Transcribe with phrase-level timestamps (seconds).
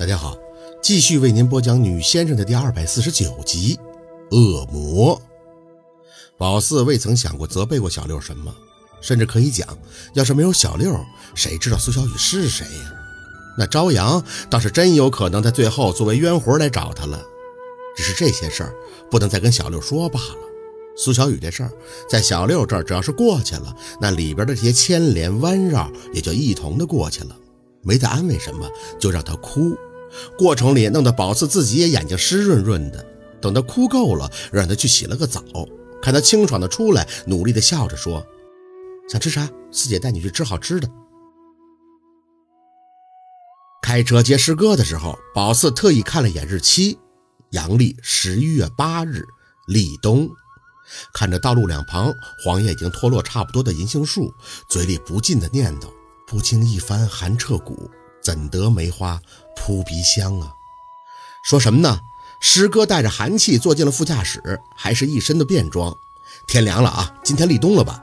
[0.00, 0.34] 大家好，
[0.82, 3.78] 继续为您播讲《女先生》的第二百四十九集
[4.34, 5.14] 《恶魔》。
[6.38, 8.50] 宝四未曾想过责备过小六什么，
[9.02, 9.68] 甚至可以讲，
[10.14, 10.98] 要是没有小六，
[11.34, 12.92] 谁知道苏小雨是谁呀？
[13.58, 17.22] 那朝阳倒是真有可能在最后作为冤魂来找他了。
[17.94, 18.74] 只是这些事儿
[19.10, 20.38] 不能再跟小六说罢了。
[20.96, 21.70] 苏小雨这事儿
[22.08, 27.36] 在小六这儿只要是过去了，那里边的这些牵连弯绕也就一同的过去了。
[27.82, 28.66] 没再安慰什么，
[28.98, 29.76] 就让他哭。
[30.38, 33.04] 过程里弄得宝四自己也眼睛湿润润的。
[33.40, 35.42] 等他哭够了，让他去洗了个澡，
[36.02, 38.26] 看他清爽的出来，努力的笑着说
[39.08, 39.48] ：“想吃啥？
[39.72, 40.88] 四姐带你去吃好吃的。”
[43.82, 46.98] 开车接师哥的时候，宝四特意看了眼日期，
[47.52, 49.24] 阳历十一月八日，
[49.66, 50.28] 立冬。
[51.14, 52.12] 看着道路两旁
[52.44, 54.30] 黄叶已经脱落差不多的银杏树，
[54.68, 55.88] 嘴里不禁的念叨
[56.28, 57.90] ：“不经一番寒彻骨，
[58.22, 59.20] 怎得梅花？”
[59.56, 60.54] 扑鼻香啊！
[61.42, 62.00] 说什么呢？
[62.40, 65.94] 师哥带着寒气坐进了副驾驶，还是一身的便装。
[66.46, 68.02] 天凉了啊，今天立冬了吧？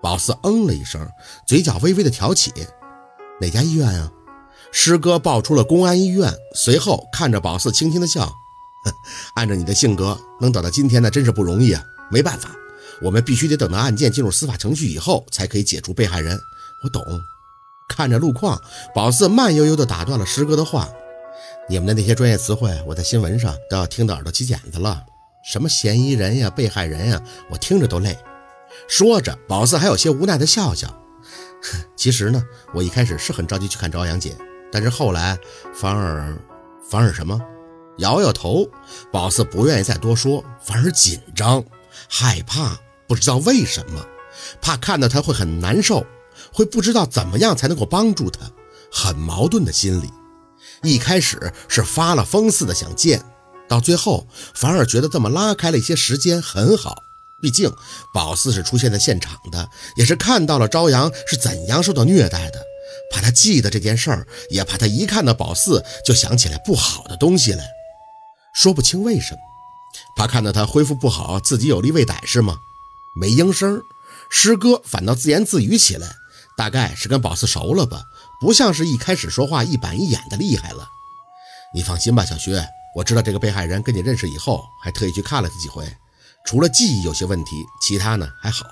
[0.00, 1.06] 宝四嗯了一声，
[1.46, 2.52] 嘴角微微的挑起。
[3.40, 4.10] 哪家医院啊？
[4.72, 8.32] 师哥报出了公安医院，随后看着宝四轻轻的笑。
[9.36, 11.82] 按照你的性格，能等到今天那真是不容易啊！
[12.10, 12.50] 没办法，
[13.02, 16.40] 我们必须得等到案件进入司法程序以后，才可以解除被害人。
[16.82, 17.02] 我懂。
[17.88, 18.60] 看着路况，
[18.94, 20.88] 宝四慢悠悠地打断了师哥的话
[21.68, 25.04] ：“你们的那些专业词汇，我在新闻上都要听得耳朵起茧子了。
[25.44, 28.18] 什么嫌疑人呀、被害人呀，我听着都累。”
[28.88, 30.88] 说着，宝四还有些无奈地笑笑
[31.94, 34.34] ：“其实呢，我一开始是很着急去看朝阳姐，
[34.72, 35.38] 但是后来
[35.74, 36.36] 反而……
[36.90, 37.40] 反而什么？
[37.98, 38.66] 摇摇头。
[39.12, 41.64] 宝四不愿意再多说，反而紧张、
[42.08, 42.76] 害怕，
[43.06, 44.04] 不知道为什么，
[44.60, 46.04] 怕看到他会很难受。”
[46.52, 48.40] 会不知道怎么样才能够帮助他，
[48.92, 50.10] 很矛盾的心理。
[50.82, 53.24] 一开始是发了疯似的想见，
[53.68, 57.02] 到最后反而觉得这么拉开了一些时间很好。
[57.40, 57.70] 毕竟
[58.12, 62.62] 宝四是出现在现场的，也是看到了朝阳是怎样受到虐待的，
[63.12, 67.64] 怕他记得这件事儿，也怕他一看到宝四就想起来不好的东西来。
[68.54, 69.40] 说不清为什么，
[70.16, 72.58] 怕看到他恢复不好，自己有力未逮是吗？
[73.14, 73.82] 没应声，
[74.30, 76.16] 师哥反倒自言自语起来。
[76.56, 78.02] 大概是跟宝四熟了吧，
[78.40, 80.88] 不像是一开始说话一板一眼的厉害了。
[81.74, 82.54] 你放心吧，小徐，
[82.94, 85.84] 我知道这个被害人跟你认识以后，还特意去看了他几回。
[86.46, 88.66] 除了记忆有些问题，其他呢还好。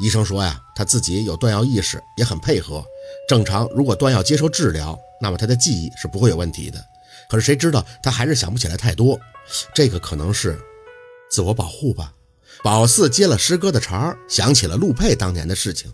[0.00, 2.82] 医生说呀，他自己有断药意识，也很配合。
[3.28, 6.82] 正常，如果断药接受治疗，那么他的记忆是不会有问题的。
[7.28, 9.20] 可是谁知道他还是想不起来太多，
[9.74, 10.58] 这个可能是
[11.30, 12.12] 自我保护吧。
[12.62, 15.92] 宝四接了师哥的茬儿，想起了陆佩当年的事情。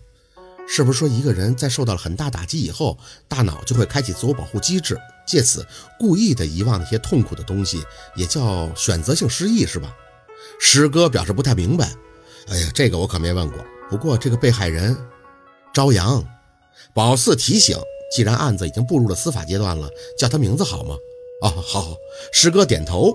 [0.73, 5.67] 是不是说一个人在受到了很大打击以后，大脑就会开启自我保护机制，借此
[5.99, 7.83] 故意的遗忘那些痛苦的东西，
[8.15, 9.91] 也叫选择性失忆，是吧？
[10.61, 11.91] 师哥表示不太明白。
[12.47, 13.57] 哎呀，这个我可没问过。
[13.89, 14.97] 不过这个被害人
[15.73, 16.23] 朝阳，
[16.93, 17.77] 宝四提醒，
[18.15, 20.95] 既然案子已经步入了司法阶段了，叫他名字好吗？
[21.41, 21.95] 哦，好好。
[22.31, 23.13] 师哥点头。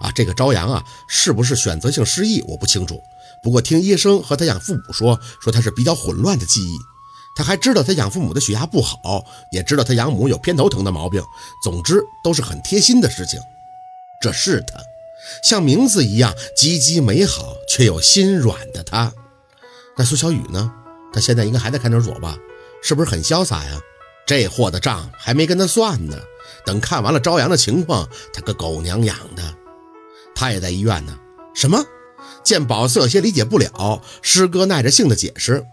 [0.00, 2.40] 啊，这个朝阳啊，是不是选择性失忆？
[2.48, 2.98] 我不清楚。
[3.42, 6.78] 不过听医生和他养父母说，说他是比较混乱的记忆。
[7.36, 11.22] 他还知道他养父母的血压不好，也知道他养母有偏头疼的毛病。
[11.62, 13.40] 总之都是很贴心的事情。
[14.20, 14.80] 这是他，
[15.42, 19.12] 像名字一样积极美好却又心软的他。
[19.96, 20.72] 那苏小雨呢？
[21.12, 22.36] 他现在应该还在看守所吧？
[22.82, 23.78] 是不是很潇洒呀？
[24.26, 26.16] 这货的账还没跟他算呢。
[26.64, 29.54] 等看完了朝阳的情况，他个狗娘养的，
[30.34, 31.18] 他也在医院呢。
[31.54, 31.84] 什么？
[32.42, 35.66] 见宝色有些理解不了，师哥耐着性子解释。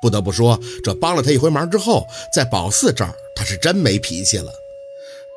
[0.00, 4.50] 不得不说，这帮了他一回忙之后，在宝四这儿他是真没脾气了。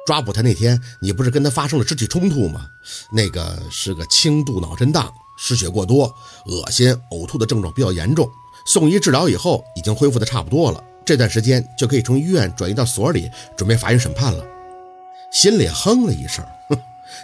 [0.06, 2.68] 抓捕他那天，你不是跟他发生了肢体冲突吗？
[3.12, 6.14] 那个是个轻度脑震荡，失血过多，
[6.48, 8.28] 恶心、呕吐的症状比较严重。
[8.66, 10.84] 送医治疗以后，已经恢复的差不多了。
[11.06, 14.46] 这段时间就可以从医院转移到所里，准备法院审判了。
[15.32, 16.78] 心里哼了一声，哼，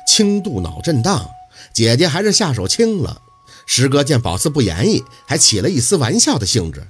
[0.08, 1.28] 轻度脑震荡，
[1.74, 3.22] 姐姐还是下手轻了。
[3.66, 6.88] 师哥见宝四不言语，还起了一丝玩笑的兴致。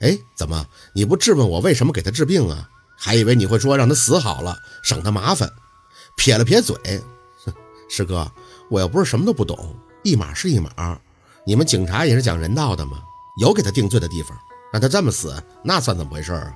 [0.00, 2.68] 哎，怎么你不质问我为什么给他治病啊？
[2.98, 5.50] 还以为你会说让他死好了，省得麻烦。
[6.16, 6.74] 撇了撇嘴，
[7.44, 7.52] 哼，
[7.88, 8.30] 师哥，
[8.70, 10.98] 我又不是什么都不懂，一码是一码。
[11.46, 12.98] 你们警察也是讲人道的嘛，
[13.38, 14.36] 有给他定罪的地方，
[14.72, 16.54] 让他这么死，那算怎么回事啊？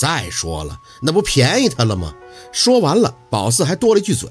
[0.00, 2.14] 再说了，那不便宜他了吗？
[2.52, 4.28] 说完了，宝四还多了一句嘴：“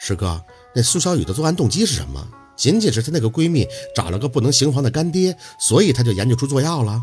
[0.00, 0.42] 师哥，
[0.74, 2.26] 那苏小雨的作案动机是什么？
[2.56, 7.02] 仅仅是她那个闺蜜找了个不能行房的干爹，所以她就研究出做药了。”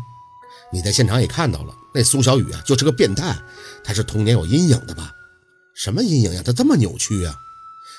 [0.72, 3.36] 你在现场也看到了，那苏小雨啊，就是个变态，
[3.84, 5.12] 她是童年有阴影的吧？
[5.74, 6.42] 什么阴影呀？
[6.44, 7.34] 他这么扭曲啊？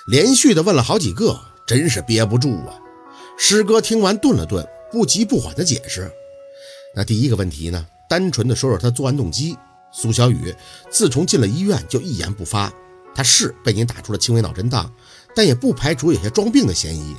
[0.08, 2.74] 连续的问了好几个，真是憋不住啊。
[3.38, 6.12] 师哥听完顿了顿，不急不缓的解释
[6.96, 9.56] ：“那第一个问题呢，单纯的说说他作案动机。
[9.92, 10.54] 苏小雨
[10.90, 12.74] 自从进了医院就一言不发，
[13.14, 14.92] 他是被您打出了轻微脑震荡，
[15.36, 17.16] 但也不排除有些装病的嫌疑。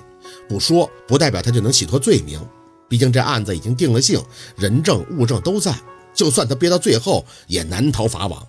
[0.48, 2.44] 不说不代表他就能洗脱罪名，
[2.88, 4.24] 毕竟这案子已经定了性，
[4.56, 5.74] 人证物证都在，
[6.14, 8.46] 就算他憋到最后，也难逃法网。”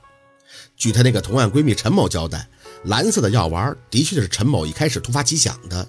[0.77, 2.47] 据她那个同案闺蜜陈某交代，
[2.85, 5.85] 蓝色的药丸的确是陈某一开始突发奇想的。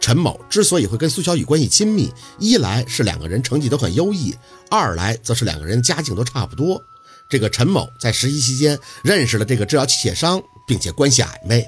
[0.00, 4.34] 陈某之所以会跟苏小雨关系亲密，一来是两个人成绩都很优异，
[4.70, 6.82] 二来则是两个人家境都差不多。
[7.28, 11.66] 这个陈某在实习期间认识了这个制药器械商，并且关系暧昧。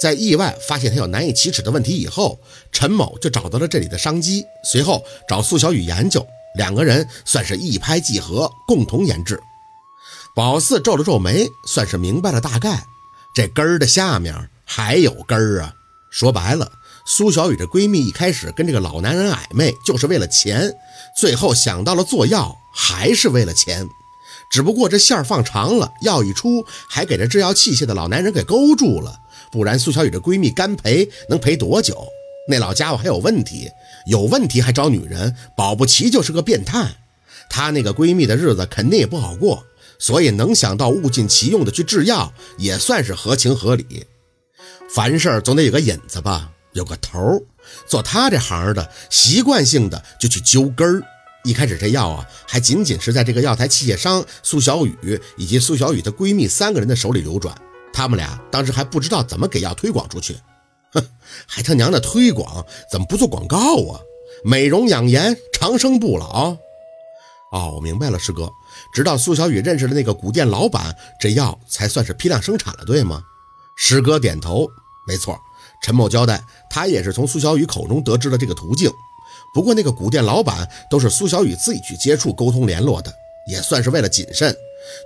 [0.00, 2.38] 在意外发现他有难以启齿的问题以后，
[2.72, 6.26] 陈某就找到了这里的商机，随后找苏小雨研究，
[6.56, 9.40] 两个人算是一拍即合，共同研制。
[10.34, 12.84] 宝四皱了皱眉，算是明白了大概。
[13.34, 15.74] 这根儿的下面还有根儿啊！
[16.10, 16.72] 说白了，
[17.06, 20.74] 苏小雨这闺蜜一开始跟这个老男人暧昧，就是为了钱，
[21.18, 23.88] 最后想到了做药，还是为了钱。
[24.50, 29.18] 只不过这线儿放长了，药一出，还给这制药器械的老男人给勾住了。
[29.52, 32.08] 不然，苏小雨这闺蜜干赔能赔多久？
[32.48, 33.68] 那老家伙还有问题，
[34.06, 36.96] 有问题还找女人，保不齐就是个变态。
[37.50, 39.64] 她那个闺蜜的日子肯定也不好过。
[39.98, 44.04] 所以能想到物尽其用的去制药，也算是合情合理。
[44.92, 47.40] 凡事总得有个引子吧，有个头儿。
[47.86, 51.02] 做他这行的，习惯性的就去揪根儿。
[51.44, 57.54] 一开始这药啊，还仅仅是在这个药材器械商苏小雨以及苏小雨的闺蜜三个人的手里流转。
[57.92, 60.36] 他们俩当时还不知道怎么给药推广出去。
[60.92, 61.02] 哼，
[61.46, 63.58] 还他娘的推广，怎么不做广告
[63.88, 64.00] 啊？
[64.44, 66.56] 美容养颜，长生不老。
[67.52, 68.50] 哦，我明白了，师哥。
[68.94, 73.22] 直到苏小雨认识了那个古店老板，这药才算是批量生产了，对吗？
[73.76, 74.68] 师哥点头，
[75.06, 75.38] 没错。
[75.82, 78.90] 陈某交代，他也是从苏小雨口中得知了这个途径。
[79.54, 83.12] 不过那个古店老板都是苏小雨自己去接触、沟通、联络的，
[83.46, 84.54] 也算是为了谨慎。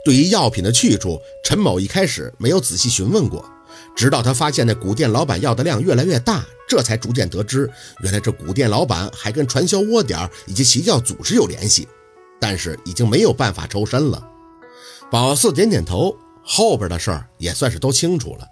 [0.04, 3.44] 对于药品的去处，陈某一开始没有仔细询问过，
[3.96, 7.70] 直到他发现那古店老板要的量越来越大，这才逐渐得知，
[8.02, 11.86] 原来这古店老板还跟传销窝点以及邪教组织有联系。
[12.38, 14.22] 但是已经没有办法抽身了。
[15.10, 16.14] 宝四点点头，
[16.44, 18.46] 后边的事儿也算是都清楚了。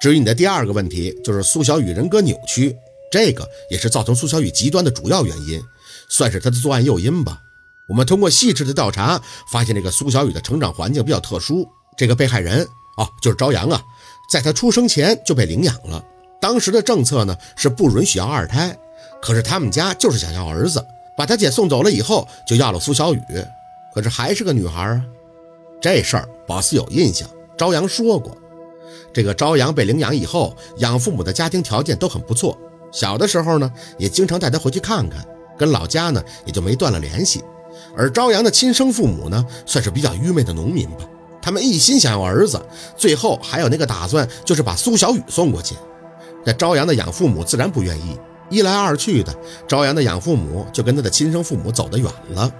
[0.00, 2.74] 至于你的第二个问题，就是苏小雨人格扭曲，
[3.10, 5.60] 这个也是造成苏小雨极端的主要原因，
[6.08, 7.38] 算是他的作案诱因吧。
[7.92, 11.68] 我们通过细致的调查，发现这个苏小雨的成长环境比较特殊。
[11.94, 12.66] 这个被害人
[12.96, 13.82] 哦，就是朝阳啊，
[14.30, 16.02] 在他出生前就被领养了。
[16.40, 18.74] 当时的政策呢是不允许要二胎，
[19.20, 20.82] 可是他们家就是想要儿子。
[21.18, 23.20] 把他姐送走了以后，就要了苏小雨，
[23.94, 25.04] 可是还是个女孩啊。
[25.78, 27.28] 这事儿宝四有印象，
[27.58, 28.34] 朝阳说过。
[29.12, 32.58] 这个朝阳被领养以后，养父母的家庭条件都很不错，
[32.90, 35.22] 小的时候呢，也经常带他回去看看，
[35.58, 37.44] 跟老家呢也就没断了联系。
[37.96, 40.98] 而朝阳的亲生父母呢，算是比较愚昧的农民吧，
[41.40, 42.60] 他们一心想要儿子，
[42.96, 45.74] 最后还有那个打算，就是把苏小雨送过去。
[46.44, 48.18] 那朝阳的养父母自然不愿意。
[48.50, 49.34] 一来二去的，
[49.66, 52.52] 朝阳的养父母就跟他的亲生父母走得远了。